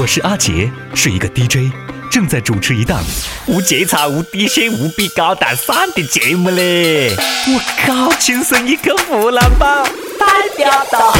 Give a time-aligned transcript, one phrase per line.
[0.00, 1.72] 我是阿杰，是一个 DJ，
[2.08, 3.02] 正在主持一档
[3.46, 7.16] 无节操、无底线、无比高大上的节目嘞！
[7.48, 9.82] 我靠，亲生一个湖南宝，
[10.16, 11.12] 代表到。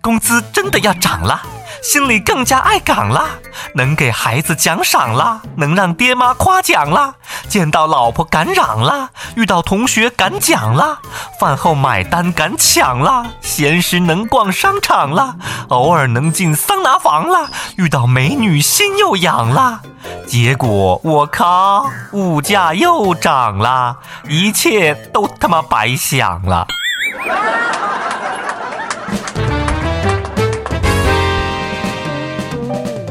[0.00, 1.55] 工资真的要涨了。
[1.82, 3.30] 心里更加爱岗啦，
[3.74, 7.14] 能给孩子奖赏啦，能让爹妈夸奖啦，
[7.48, 10.98] 见到老婆敢嚷啦，遇到同学敢讲啦，
[11.38, 15.36] 饭后买单敢抢啦，闲时能逛商场啦，
[15.68, 19.80] 偶尔能进桑拿房啦，遇到美女心又痒啦。
[20.26, 23.96] 结果我靠，物价又涨啦，
[24.28, 26.66] 一切都他妈白想了。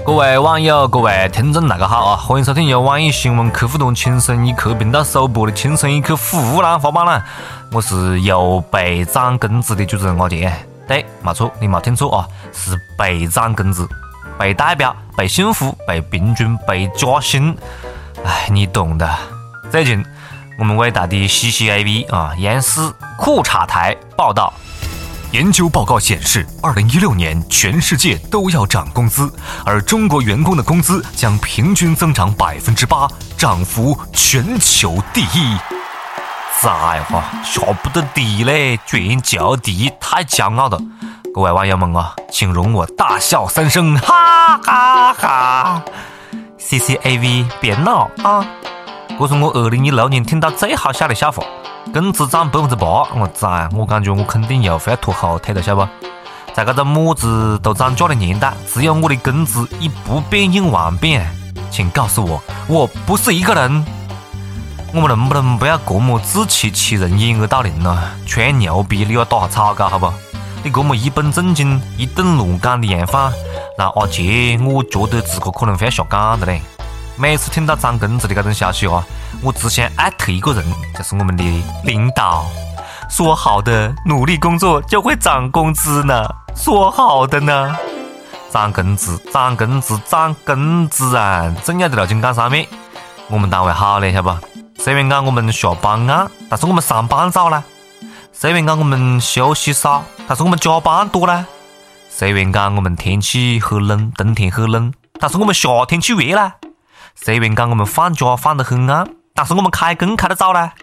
[0.06, 2.16] 各位网友，各位听众，大家好啊！
[2.16, 7.26] 欢迎收听由网易新闻客户端“轻松一刻”频道首播的《轻松一刻湖南话版》啦！
[7.72, 10.54] 我是又被涨工资的主持人阿杰。
[10.88, 13.90] 对，没错，你没听错啊，是被涨工资、
[14.38, 17.58] 被代表、被幸福、被平均、被加薪。
[18.24, 19.10] 哎，你懂的。
[19.72, 20.06] 最近，
[20.60, 22.80] 我们伟大的 CCAV 啊，央视
[23.18, 24.54] 裤衩台报道。
[25.36, 29.30] 研究报告显示，二零一六年全世界都要涨工资，
[29.66, 33.06] 而中国员工的工资将平均增长百分之八，
[33.38, 35.58] 涨幅全球第一。
[36.62, 40.80] 在哈，下不得地嘞，全球第一，太骄傲了。
[41.34, 45.84] 各位网友们啊，请容我大笑三声，哈哈哈
[46.58, 48.48] ！CCAV，别闹啊！
[49.20, 51.44] 这是我二零一六年听到最好笑的笑话。
[51.94, 55.92] 工资涨百分之八，我崽，我感觉我肯定又会要拖后腿了，晓得不？
[56.54, 61.26] 在这个么子都涨价的年代，只有我的工资以不变应万变，
[61.70, 63.86] 请告诉我，我不是一个人。
[64.94, 68.02] 我们能不能不要这么自欺欺人、掩耳盗铃呢？
[68.26, 70.12] 吹牛逼你要打下草稿好不？
[70.64, 73.32] 你这么一本正经、一顿乱讲的样范，
[73.78, 76.62] 那阿杰我觉得自个可能会要下岗的嘞。
[77.18, 79.02] 每次听到涨工资的这种消息啊，
[79.42, 80.66] 我只想艾特一个人，
[80.98, 81.44] 就是我们的
[81.86, 82.46] 领导。
[83.10, 86.28] 说好的努力工作就会涨工资呢？
[86.56, 87.74] 说好的呢？
[88.52, 91.54] 涨工资，涨工资，涨工资啊！
[91.64, 92.68] 重要的路径杠上面，
[93.30, 94.48] 我们单位好嘞，晓得不？
[94.82, 97.64] 虽然讲我们下班晚，但是我们上班早啦。
[98.34, 101.46] 虽然讲我们休息少，但是我们加班多啦。
[102.10, 106.56] 虽然讲我们天气很冷，冬天很冷，但是我们夏天去热啦。
[107.16, 110.74] 虽然讲我们放假放得很晚，但是我们开工开得早啦。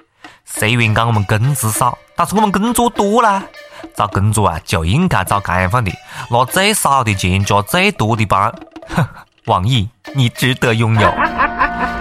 [0.45, 3.45] 虽然讲我们工资少，但是我们工作多啦。
[3.95, 5.93] 找工作啊，就应该找这样放的，
[6.31, 8.53] 拿最少的钱加最多的班。
[9.47, 11.13] 网易，你值得拥有。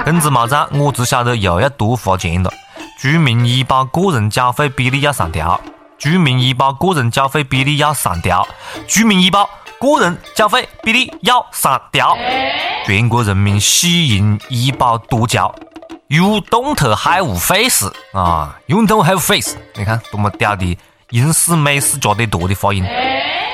[0.06, 2.52] 工资没涨，我只晓得又要多花钱了。
[3.00, 5.60] 居民医保个人缴费比例要上调。
[5.98, 8.48] 居民医保个人缴费比例要上调。
[8.88, 9.50] 居民医保。
[9.82, 12.16] 个人缴费比例要上调，
[12.86, 15.54] 全国人民喜迎医保多交
[16.08, 20.78] ，You don't have face 啊，You don't have face，你看多么屌的
[21.10, 22.86] 英式美式加点多的发音。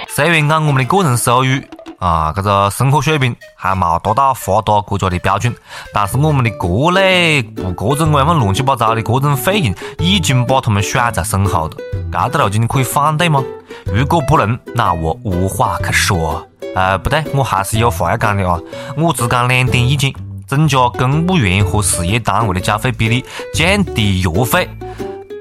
[0.09, 1.61] 虽然按我们的个人收入
[1.99, 5.55] 啊，这个生活水平还没达到发达国家的标准，
[5.91, 12.29] 但是我们的国内不各种各样乱七八糟的各种费用已经把他们甩在身后了。
[12.29, 13.43] 这个路径你可以反对吗？
[13.85, 16.47] 如果不能，那我无话可说。
[16.75, 18.59] 呃，不对，我还是有话要讲的啊！
[18.95, 20.13] 我只讲两点意见：
[20.45, 23.25] 增加公务员和事业单位的缴费比例，
[23.55, 24.69] 降低药费。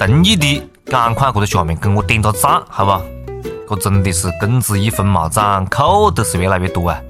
[0.00, 3.15] 同意的赶快搁在下面给我点个赞，好不？
[3.68, 7.00] 这真的是工资一分没涨，扣的是越来越多啊！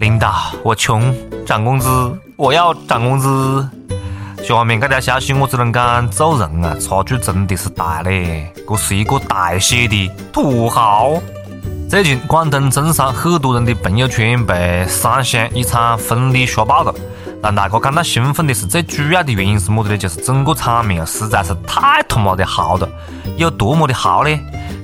[0.00, 1.14] 领导，我穷，
[1.46, 1.88] 涨工资，
[2.36, 3.66] 我要涨工资。
[4.44, 8.52] 下面这条消息我只能讲做人啊，差距真的是大嘞！
[8.68, 11.20] 这是一个大写的土豪。
[11.88, 16.94] 最近广东中山很多人的朋友圈被三湘一场婚礼刷爆了，
[17.42, 19.96] 让大家感到兴奋的是最主要的原因是么子呢？
[19.96, 22.86] 就是整个场面实在是太他妈的豪了！
[23.38, 24.38] 有多么的豪呢？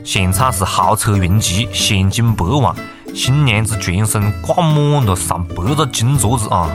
[0.05, 2.77] 现场是豪车云集，现金百万，
[3.15, 6.69] 新娘子全身挂满了上百个金镯子啊，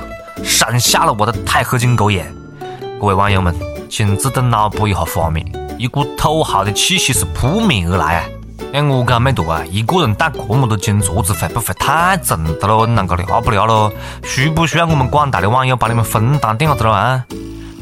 [0.43, 2.25] 闪瞎了我的钛合金狗眼！
[2.99, 3.55] 各位网友们，
[3.87, 5.45] 请自动脑补一下画面，
[5.77, 8.25] 一股土豪的气息是扑面而来啊！
[8.73, 12.87] 哎，我讲没错啊，一个人戴这么多金镯子，会不会太重了咯？
[12.87, 13.93] 啷个聊不聊咯？
[14.23, 17.23] 需不需要我们广大的网友帮你们分担点啥子咯啊？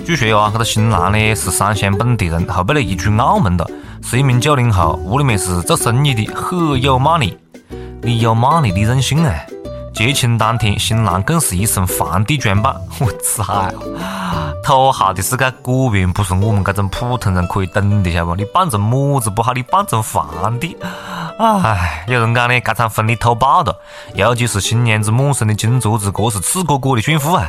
[0.06, 3.66] 据说啊，这个新郎呢是三湘本地人，后背呢移居澳门了，
[4.10, 7.38] 是一名九零后，屋里面是做生意的，很有魅力。
[8.02, 9.36] 你有魅力你任性啊！
[9.94, 13.70] 结亲当天，新郎更是一身皇帝装扮， 我操！
[14.64, 18.36] 土豪的世界果然不是我们这种普通人可以懂的，晓得不？
[18.38, 20.78] 你扮成么子不好，你扮成皇帝，
[21.38, 22.06] 唉！
[22.08, 23.76] 有人讲呢，这场婚礼土爆了，
[24.16, 27.46] 尤其是新娘子满身的金镯子，这是赤果果的炫富啊！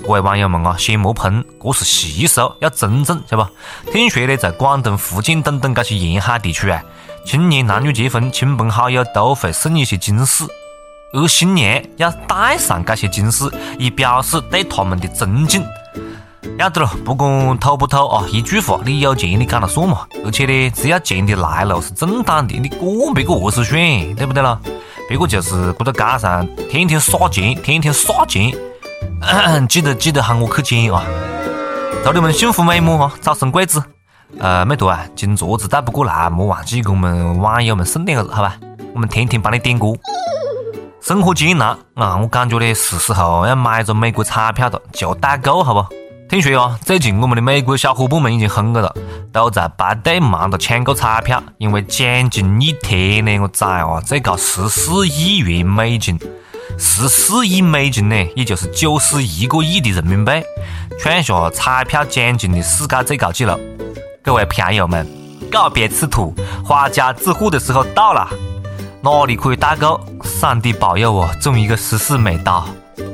[0.00, 3.90] 各位网友们啊，先莫喷，这是习俗，要尊重，晓得不？
[3.92, 6.82] 听说呢，在广东、福建等等这些沿海地区啊，
[7.24, 10.44] 青年男女结婚，亲朋好友都会送一些金饰，
[11.12, 13.44] 而新娘要戴上这些金饰，
[13.78, 15.64] 以表示对他们的尊敬。
[16.58, 20.06] 要得了，不管土不土啊，一句话，你有钱你讲了算嘛。
[20.24, 24.58] 而且呢，只要钱的来路是正当的，你管别个何时选，对不对咯？
[25.08, 28.52] 别个就是搁在街上天天撒钱，天天撒钱。
[29.68, 31.04] 记得记得喊我去捡啊！
[32.04, 33.82] 祝你们幸福美满啊，早生贵子。
[34.38, 38.56] 呃，美图啊，金镯子带不过来，莫忘记给我们网友们送点子，好吧？
[38.94, 39.88] 我们天天帮你点歌。
[41.00, 45.86] 生活艰难啊，我感觉呢，是时候要买个美国彩票了，就代购，好不？
[46.28, 48.94] 听说啊，最近我们的美国小伙伴们已经疯了，
[49.32, 56.18] 都在排队忙着抢购彩票，因为奖金一天呢，我崽啊，最高十四亿元美金。
[56.78, 60.32] 十四亿美金呢，也就是九十一个亿的人民币，
[61.00, 63.58] 创下彩票奖金的世界最高纪录。
[64.22, 65.06] 各位朋友们，
[65.50, 66.34] 告别吃土，
[66.66, 68.28] 发家致富的时候到了，
[69.02, 70.00] 哪里可以代购？
[70.22, 72.66] 上帝保佑我中一个十四美刀。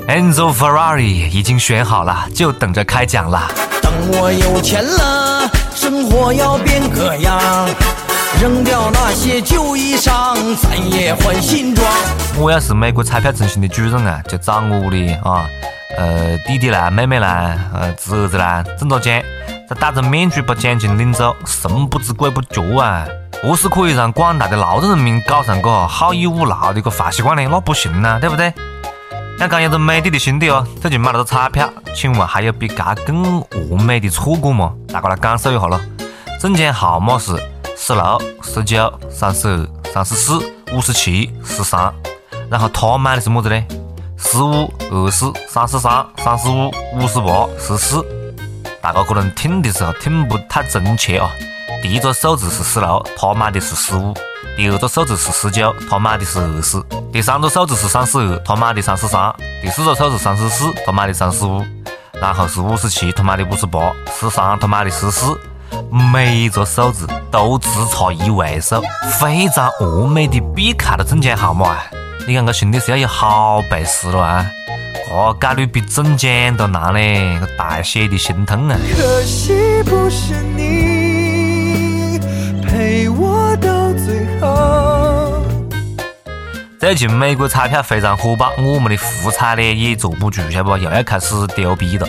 [0.06, 3.50] Enzo Ferrari 已经选好了，就等着开奖了。
[3.82, 7.68] 等我有钱了，生活要变个样。
[8.36, 11.84] 扔掉那些旧衣裳，咱也换新装。
[12.36, 15.44] 我要是美国彩票中心的主任啊，就找我的啊，
[15.96, 19.20] 呃，弟弟啦、妹妹啦、呃，侄儿子啦中到奖，
[19.68, 23.06] 再戴着面具把奖金领走，神不知鬼不觉啊！
[23.42, 27.48] 何是可以让广大的劳动人民搞上个好逸恶劳的个坏习惯呢？
[27.50, 28.52] 那不行呐，对不对？
[29.36, 33.40] 想讲有个美丽的兄弟哦，最近买了个彩票，请问还有比这更
[33.70, 34.72] 完美的错过吗？
[34.92, 35.80] 大家来感受一下咯，
[36.40, 37.32] 中奖号码是。
[37.80, 40.36] 十六、十九、三十二、三十四、
[40.72, 41.94] 五十七、十三，
[42.50, 43.64] 然后他买的是么子呢？
[44.16, 48.04] 十五、二十、三十三、三十五、五十八、十四。
[48.82, 51.30] 大家可能听的时候听不太真切啊。
[51.80, 54.12] 第一个数字是十六，他买的是十五；
[54.56, 56.80] 第二个数字是十九，他买的是二十；
[57.12, 59.32] 第三个数字是三十二，他买的三十三；
[59.62, 61.62] 第四个数字三十四，他买的三十五；
[62.20, 65.38] 然后是五十七，他买的五十八；十三，他买的十四。
[65.90, 68.82] 每一个数字都只差一位数，
[69.20, 71.84] 非常完美的避开了中奖号码啊！
[72.26, 74.50] 你看，这兄弟是要有好本事了啊！
[75.08, 78.78] 这概率比中奖都难嘞，大写的心痛啊！
[78.96, 82.18] 可惜不是你
[82.62, 85.42] 陪我到最后。
[86.78, 90.76] 最近美国彩票非常火爆，我们的福彩呢也坐不住，晓得不？
[90.76, 92.06] 又要开始丢币了。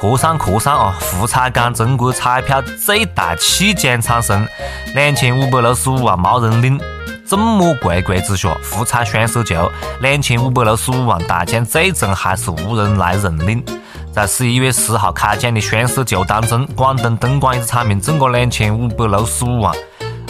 [0.00, 0.96] 扩散扩散啊！
[0.98, 4.48] 福彩讲中国彩票最大弃奖产生，
[4.94, 6.80] 两千五百六十五万没人领。
[7.26, 9.70] 众目睽睽之下，福彩双色球
[10.00, 13.62] 两千五百六十五万大奖最终还是无人来认领。
[14.10, 19.76] 在十一月十号开奖的双色球当中，广东东莞一只彩民中个两千五百六十五万。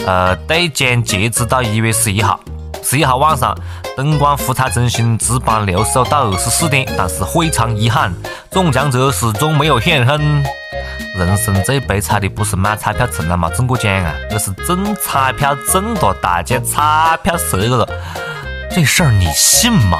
[0.05, 2.37] 呃，兑奖截止到一月十一号。
[2.83, 3.55] 十一号晚上，
[3.95, 8.13] 东莞福彩中心值班留守到二十四点，但是非常遗憾，
[8.49, 10.43] 中奖者始终没有现身。
[11.17, 17.87] 人生最悲惨的不是买彩票从来没中过奖啊，而是中彩票中了大奖，彩票折了。
[18.69, 19.97] 这事儿你信吗？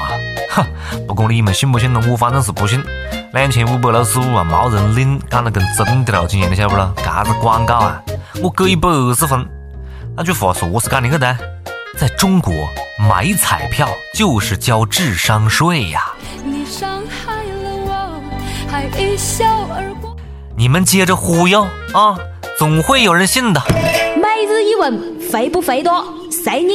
[0.50, 0.64] 哼，
[1.06, 2.82] 不管你们信不信呢，我反正是不信。
[3.34, 6.92] 两千五百六十五万没人领，讲得跟真的路径一样，你晓不咯？
[6.96, 8.02] 这子广告啊，
[8.42, 9.46] 我给一百二十分。
[10.16, 11.36] 那句话是何是讲的去的？
[11.98, 12.54] 在中国
[12.98, 16.12] 买彩票就是交智商税呀！
[20.56, 22.16] 你们接着忽悠啊，
[22.58, 23.62] 总会有人信的。
[24.16, 26.02] 每日一问，肥不肥多？
[26.30, 26.74] 随你。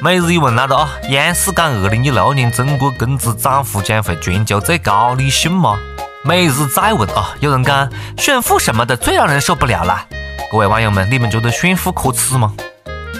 [0.00, 0.90] 每日一问来了啊！
[1.10, 5.76] 央视讲二零一六年中国工资涨幅将会全球最高，你信吗？
[6.22, 7.34] 每日再问啊！
[7.40, 10.06] 有人讲炫富什么的最让人受不了了。
[10.50, 12.54] 各位网友们，你们觉得炫富可耻吗？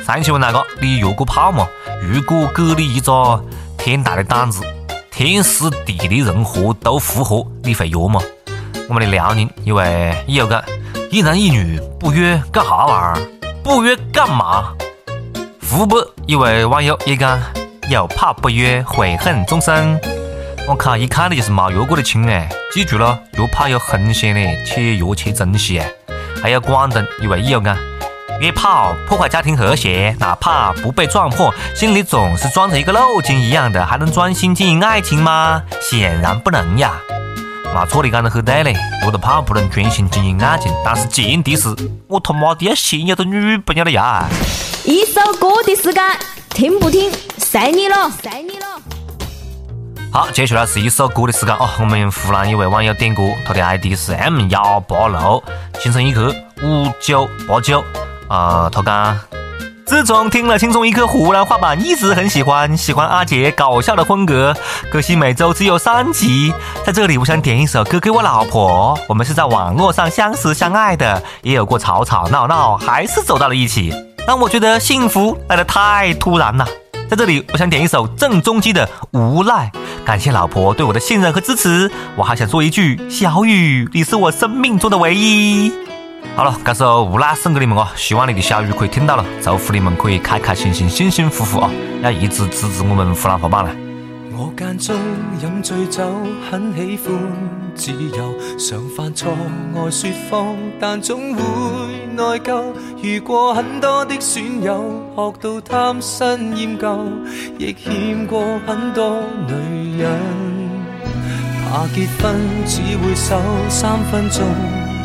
[0.06, 1.66] 上期问那个，你约过炮吗？
[2.02, 3.44] 如果给你一个
[3.78, 4.62] 天大的胆子，
[5.11, 8.21] 天时地利人和都符合，你会约吗？
[8.88, 10.62] 我们的辽宁一位益友讲，
[11.11, 13.28] 一男一女不约干啥玩意儿？
[13.62, 14.75] 不约干嘛？
[15.68, 17.40] 湖北一位网友也讲，
[17.88, 19.99] 有炮不约，悔恨终生。
[20.68, 22.49] 我靠，一看你就是没约过的亲哎！
[22.73, 25.90] 记住了，约炮有风险的，且约且珍惜哎。
[26.45, 27.75] 还有广东一位益友讲，
[28.39, 35.63] 约炮破坏家庭和谐，哪怕不被撞破，心里总是装着一个漏精一样的，还能专心经营爱情吗？
[35.81, 37.01] 显然不能呀。
[37.75, 41.75] 没错，你讲得很对嘞，约了炮不能专心经营爱情，但是前提是
[42.09, 44.29] 我他妈的要先有个女朋友了呀。
[44.85, 46.05] 一首歌的时间，
[46.51, 48.67] 听不听，随你了，随你了。
[50.14, 51.68] 好，接下来是一首歌的时间哦。
[51.80, 55.42] 我们湖南一位网友点歌，他的 ID 是 M 幺八六，
[55.80, 57.83] 轻松一刻五九八九。
[58.28, 59.18] 啊，他讲，
[59.85, 64.54] 自从听了轻松一刻湖南话版，一直很喜欢，喜欢阿杰搞笑的风格。
[64.88, 66.54] 可惜每周只有三集，
[66.87, 68.97] 在这里我想点一首歌给我老婆。
[69.09, 73.92] 我们是在网络上相识相爱的，也有过吵吵闹闹，还是走到了一起。
[74.28, 76.64] 让我觉得幸福来得太突然了，
[77.14, 78.85] 在这里我想点一首郑中基的
[79.16, 79.71] 《无赖》，
[80.04, 85.73] 感谢老婆对我的信任和支持，我还想说一句：小雨，你是我生命中的唯一。
[86.35, 91.71] 好了，这首《无赖》送给你们哦，希望你的小雨可以听到了，祝福你们可以开开心心、幸幸福福啊！
[92.02, 93.84] 要一直支持我们湖南话版了。
[94.37, 94.97] 我间中
[95.41, 96.03] 饮醉酒，
[96.50, 97.14] 很喜欢
[97.76, 99.33] 自由，常犯错
[99.76, 101.43] 爱说谎，但总会
[102.17, 102.64] 内疚。
[103.00, 104.83] 遇过很多的损友，
[105.14, 106.99] 学到贪新厌旧，
[107.59, 110.11] 亦欠过很多女人。
[111.71, 112.35] 怕结婚
[112.67, 114.45] 只会守三分钟。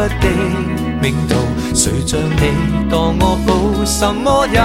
[0.00, 0.26] 忽的
[1.02, 1.34] 命途，
[1.74, 2.42] 谁像你
[2.90, 4.58] 当我宝，什么也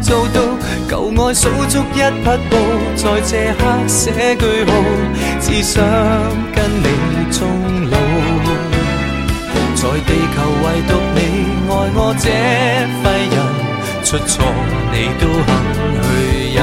[0.00, 0.40] 做到。
[0.88, 2.56] 旧爱数足一匹布，
[2.96, 4.70] 在这刻写句号，
[5.40, 5.84] 只想
[6.54, 6.86] 跟你
[7.30, 7.40] 终
[7.90, 7.96] 老。
[9.74, 11.18] 在地球唯独你
[11.68, 12.26] 爱我这
[13.02, 13.36] 废人，
[14.04, 14.32] 出错
[14.90, 15.48] 你都肯
[16.00, 16.04] 去
[16.54, 16.58] 忍。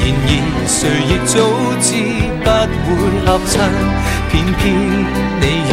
[0.00, 0.30] 然而
[0.66, 1.32] 谁亦早
[1.80, 1.86] 知
[2.44, 3.52] 不会合衬。
[4.30, 4.60] 偏偏
[5.40, 5.72] 你愿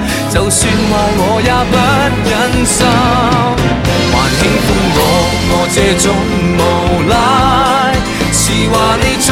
[0.33, 1.75] 就算坏我也不
[2.29, 2.31] 忍
[2.65, 2.79] 心。
[4.13, 4.99] 还喜欢我，
[5.51, 6.05] 我这种
[6.57, 6.61] 无
[7.11, 7.13] 赖，
[8.31, 9.27] 是话你蠢，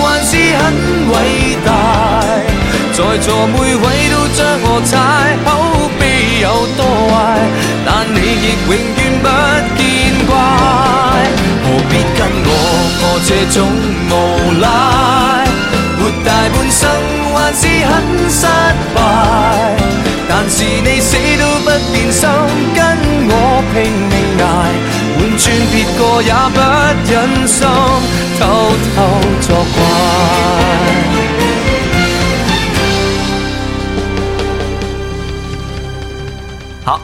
[0.00, 0.62] 还是很
[1.10, 1.12] 伟
[1.66, 1.68] 大？
[2.92, 4.92] 在座每位都将我踩，
[5.44, 5.46] 口
[5.98, 6.02] 碑
[6.40, 6.46] 有
[6.76, 6.80] 多
[7.10, 7.12] 坏，
[7.84, 9.26] 但你亦永远不
[9.76, 9.82] 见
[10.28, 10.32] 怪。
[11.64, 12.48] 何必跟我，
[13.02, 13.56] 我这种
[14.08, 14.12] 无
[14.62, 14.64] 赖？
[15.98, 16.80] 活大半生
[17.34, 17.92] 还是很
[18.30, 18.46] 失
[18.94, 18.96] 败，
[20.36, 22.28] 但是你死都不变心，
[22.74, 22.82] 跟
[23.30, 23.32] 我
[23.70, 23.74] 拼
[24.10, 24.44] 命挨，
[25.14, 26.58] 换转别个也不
[27.08, 27.12] 忍
[27.46, 27.62] 心
[28.36, 28.42] 偷
[28.96, 28.96] 偷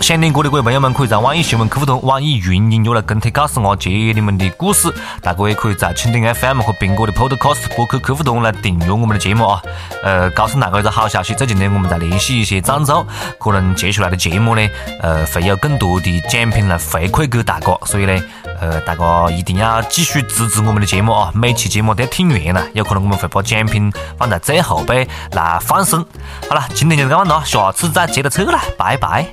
[0.00, 4.92] 想听歌的各位朋友们，可以在网易新闻客户端、网易云音乐来跟帖告诉我杰你们的故事。
[5.20, 9.62] 大哥也可以在蜻蜓 FM 和苹果的 Podcast 播客客户端来订阅我们的节目啊。
[10.02, 13.06] 呃，告诉大家一个好消息，最近呢，我们在联系一些赞助，
[13.38, 14.66] 可能接下来的节目呢，
[15.02, 18.18] 呃，会有更多的奖品来回馈给大家，所以呢，
[18.58, 21.30] 呃，大家一定要继续支持我们的节目啊！
[21.34, 26.00] 每期节目都要听完了，有可能我们会把奖品放在最后边来放送。
[26.48, 29.26] 好了，今天就这样了，下次再接着扯了，拜拜。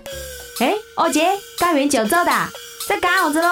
[0.97, 2.31] 二姐，干完就走的，
[2.87, 3.47] 在干啥子喽？